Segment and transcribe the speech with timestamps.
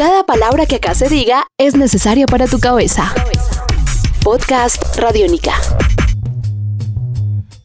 [0.00, 3.14] Cada palabra que acá se diga es necesaria para tu cabeza.
[4.24, 5.52] Podcast Radiónica.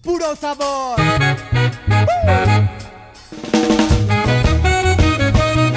[0.04, 0.98] Puro sabor.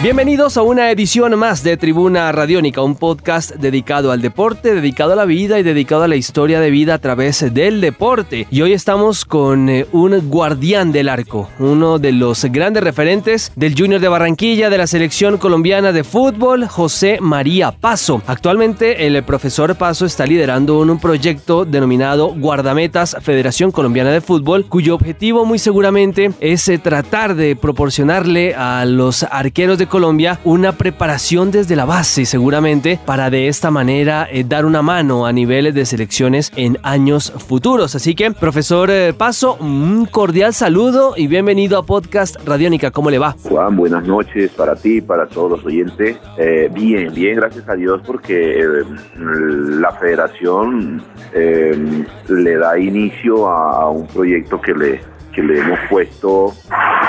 [0.00, 5.16] Bienvenidos a una edición más de Tribuna Radiónica, un podcast dedicado al deporte, dedicado a
[5.16, 8.46] la vida y dedicado a la historia de vida a través del deporte.
[8.48, 13.74] Y hoy estamos con eh, un guardián del arco, uno de los grandes referentes del
[13.76, 18.22] Junior de Barranquilla, de la selección colombiana de fútbol, José María Paso.
[18.28, 24.94] Actualmente el profesor Paso está liderando un proyecto denominado Guardametas Federación Colombiana de Fútbol, cuyo
[24.94, 29.97] objetivo muy seguramente es eh, tratar de proporcionarle a los arqueros de Colombia
[30.44, 35.32] una preparación desde la base seguramente para de esta manera eh, dar una mano a
[35.32, 37.96] niveles de selecciones en años futuros.
[37.96, 42.92] Así que, profesor eh, Paso, un cordial saludo y bienvenido a Podcast Radiónica.
[42.92, 43.34] ¿Cómo le va?
[43.42, 46.16] Juan, buenas noches para ti, para todos los oyentes.
[46.36, 48.84] Eh, bien, bien, gracias a Dios porque
[49.16, 51.02] la federación
[51.32, 56.52] le da inicio a un proyecto que le que le hemos puesto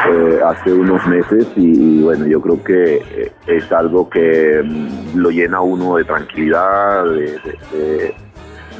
[0.07, 5.29] eh, hace unos meses y, bueno, yo creo que eh, es algo que mm, lo
[5.29, 8.15] llena uno de tranquilidad, de,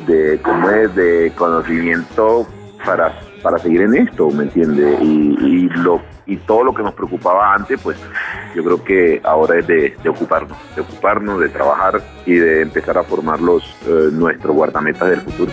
[0.08, 2.48] de, como es, de conocimiento
[2.86, 4.98] para, para seguir en esto, ¿me entiende?
[5.02, 7.98] Y, lo y todo lo que nos preocupaba antes, pues
[8.56, 13.04] yo creo que ahora es de, ocuparnos, de ocuparnos, de trabajar y de empezar a
[13.04, 15.52] formar los eh, nuestros guardametas del futuro.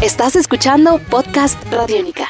[0.00, 2.26] Estás escuchando Podcast Radiónica.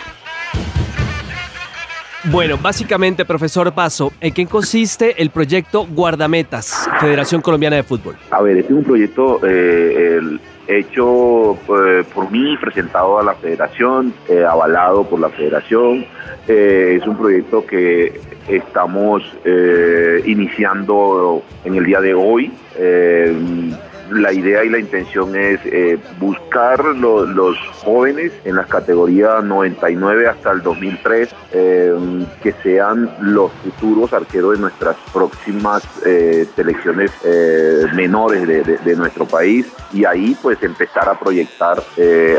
[2.30, 8.14] Bueno, básicamente, profesor Paso, ¿en qué consiste el proyecto Guardametas, Federación Colombiana de Fútbol?
[8.30, 10.20] A ver, este es un proyecto eh,
[10.68, 16.06] hecho eh, por mí, presentado a la federación, eh, avalado por la federación.
[16.46, 19.24] es un proyecto que estamos
[20.24, 22.52] iniciando en el día de hoy
[24.14, 30.52] la idea y la intención es eh, buscar los jóvenes en las categorías 99 hasta
[30.52, 37.10] el 2003 eh, que sean los futuros arqueros de nuestras próximas eh, selecciones
[37.94, 41.82] menores de, nuestro país y ahí pues empezar a proyectar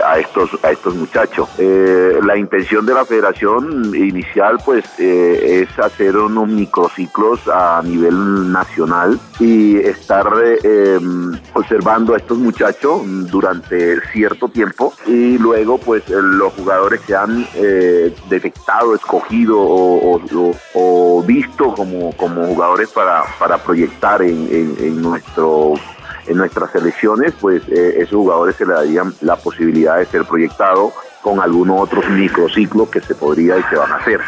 [0.05, 1.49] a estos a estos muchachos.
[1.57, 9.77] la intención de la federación inicial pues es hacer unos microciclos a nivel nacional y
[9.77, 10.31] estar
[11.63, 13.01] observando a estos muchachos
[13.31, 21.23] durante cierto tiempo y luego pues eh, los jugadores se han eh, detectado, escogido o,
[21.25, 25.73] visto como, como jugadores para, para proyectar en, nuestro
[26.27, 30.93] en nuestras selecciones, pues eh, esos jugadores se le darían la posibilidad de ser proyectados
[31.23, 34.19] con algunos otros microciclos que se podría y se van a hacer.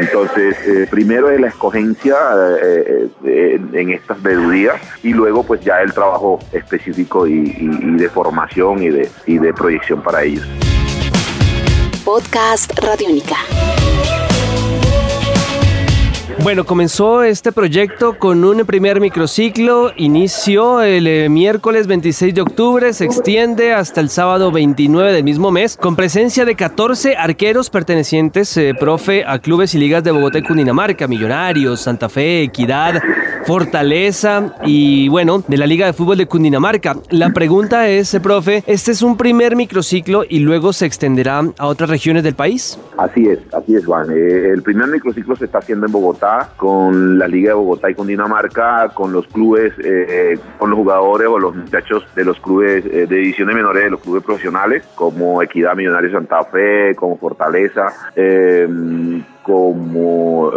[0.00, 2.16] Entonces, eh, primero es la escogencia
[2.60, 8.82] eh, eh, en estas vedurías y luego pues ya el trabajo específico y, de formación
[8.82, 10.46] y de, de proyección para ellos.
[12.04, 13.36] Podcast Radiónica.
[16.40, 22.92] Bueno, comenzó este proyecto con un primer microciclo, inició el eh, miércoles 26 de octubre,
[22.92, 28.56] se extiende hasta el sábado 29 del mismo mes, con presencia de 14 arqueros pertenecientes,
[28.56, 33.02] eh, profe, a clubes y ligas de Bogotá y Cundinamarca, Millonarios, Santa Fe, Equidad,
[33.46, 36.96] Fortaleza y bueno, de la Liga de Fútbol de Cundinamarca.
[37.10, 41.66] La pregunta es, eh, profe, ¿este es un primer microciclo y luego se extenderá a
[41.66, 42.78] otras regiones del país?
[42.96, 44.10] Así es, así es, Juan.
[44.10, 48.06] el primer microciclo se está haciendo en Bogotá con la Liga de Bogotá y con
[48.06, 53.06] Dinamarca, con los clubes, eh, con los jugadores o los muchachos de los clubes eh,
[53.06, 57.92] de divisiones menores, de los clubes profesionales, como Equidad Millonario Santa Fe, como Fortaleza,
[59.42, 60.50] como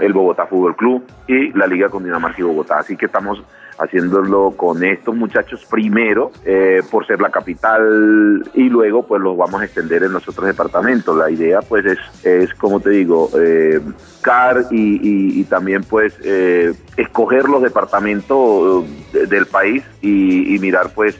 [0.00, 2.78] el Bogotá Fútbol Club y la Liga con Dinamarca y Bogotá.
[2.78, 3.42] Así que estamos
[3.78, 9.60] haciéndolo con estos muchachos primero eh, por ser la capital y luego pues los vamos
[9.60, 11.16] a extender en los otros departamentos.
[11.16, 13.80] La idea pues es, es como te digo, eh,
[14.20, 21.18] CAR y, también pues eh, escoger los departamentos del país y, mirar pues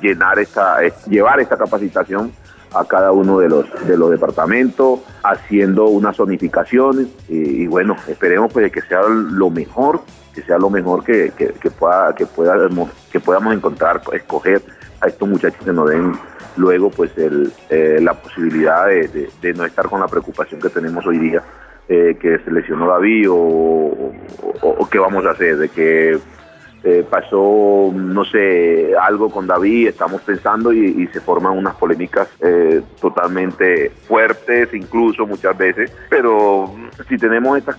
[0.00, 0.78] llenar esta,
[1.08, 2.32] llevar esta capacitación
[2.74, 8.52] a cada uno de los de los departamentos haciendo una zonificación y, y, bueno esperemos
[8.52, 10.02] pues que sea lo mejor
[10.36, 14.62] que sea lo mejor que, que, pueda, que, podamos, que podamos encontrar, escoger
[15.00, 16.12] a estos muchachos que nos den
[16.58, 21.18] luego pues el, eh, la posibilidad de, no estar con la preocupación que tenemos hoy
[21.18, 21.42] día,
[21.88, 24.12] eh, que se lesionó David o,
[24.60, 26.18] o, qué vamos a hacer, de que
[26.84, 32.82] eh, pasó, no sé, algo con David, estamos pensando y, se forman unas polémicas eh,
[33.00, 36.74] totalmente fuertes, incluso muchas veces, pero
[37.08, 37.76] si tenemos esta,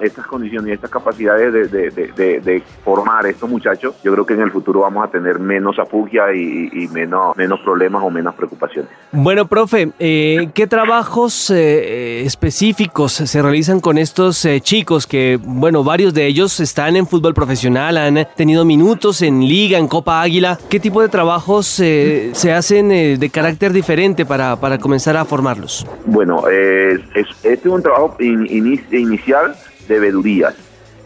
[0.00, 4.50] estas condiciones y estas capacidades de, formar a estos muchachos, yo creo que en el
[4.50, 8.90] futuro vamos a tener menos afugia y, menos, menos problemas o menos preocupaciones.
[9.12, 16.26] Bueno, profe, eh, ¿qué trabajos específicos se realizan con estos chicos que, bueno, varios de
[16.26, 20.58] ellos están en fútbol profesional, han tenido minutos en liga, en Copa Águila.
[20.68, 25.24] ¿Qué tipo de trabajos eh, se hacen eh, de carácter diferente para, para, comenzar a
[25.24, 25.86] formarlos?
[26.06, 29.54] Bueno, es, este es un trabajo inicial
[29.88, 30.54] de vedurías.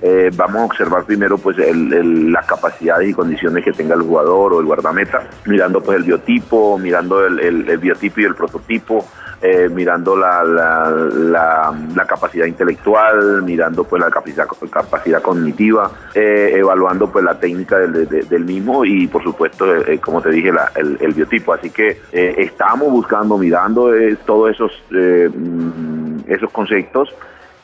[0.02, 4.60] Eh, vamos a observar primero pues las capacidades y condiciones que tenga el jugador o
[4.60, 9.04] el guardameta, mirando pues el biotipo, mirando el biotipo y el prototipo,
[9.42, 17.22] eh, mirando la, la, capacidad intelectual, mirando pues la capacidad, capacidad cognitiva, eh, evaluando pues
[17.22, 21.52] la técnica del, mismo y por supuesto, eh, como te dije, el, biotipo.
[21.52, 23.90] Así que estamos buscando, mirando
[24.24, 27.14] todos esos, mm, esos conceptos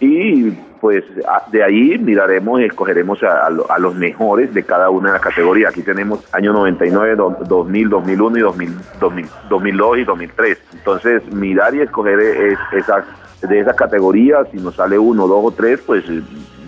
[0.02, 0.50] y
[0.81, 1.04] pues
[1.52, 5.70] de ahí miraremos y escogeremos a, los mejores de cada una de las categorías.
[5.70, 7.14] Aquí tenemos año 99,
[7.46, 8.75] 2000, 2001 y 2000,
[9.49, 10.58] 2002 y 2003.
[10.75, 12.19] Entonces mirar y escoger
[12.72, 13.04] esas,
[13.43, 16.02] de esas categorías, si nos sale uno, dos o tres, pues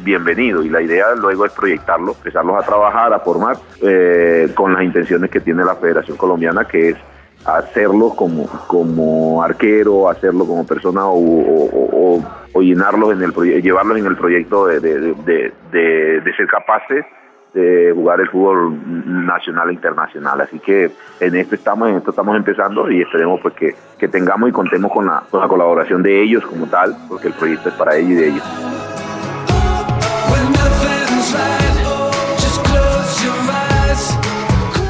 [0.04, 0.62] bienvenido.
[0.62, 5.28] Y la idea luego es proyectarlo, empezarlos a trabajar, a formar eh, con las intenciones
[5.28, 6.96] que tiene la Federación Colombiana, que es
[7.44, 12.22] hacerlo como, como arquero, hacerlo como persona o,
[12.60, 13.32] llenarlos en el
[13.62, 17.04] llevarlos en el proyecto de, de, ser capaces
[17.52, 18.78] de jugar el fútbol
[19.26, 20.40] nacional e internacional.
[20.40, 24.48] Así que en esto estamos, en esto estamos empezando y esperemos pues que, que tengamos
[24.48, 27.74] y contemos con la, con la colaboración de ellos como tal, porque el proyecto es
[27.74, 28.44] para ellos y de ellos.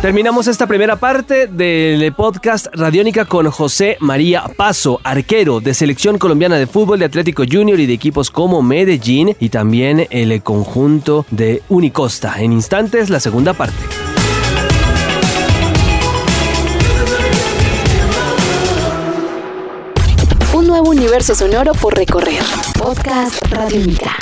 [0.04, 6.56] Terminamos esta primera parte del podcast Radiónica con José María Paso, arquero de Selección Colombiana
[6.56, 11.62] de Fútbol de Atlético Junior y de equipos como Medellín y también el conjunto de
[11.70, 12.34] Unicosta.
[12.38, 13.78] En instantes, la segunda parte.
[20.52, 22.42] Un nuevo universo sonoro por recorrer.
[22.78, 24.18] Podcast Radiónica.